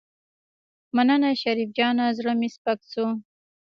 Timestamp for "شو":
2.91-3.07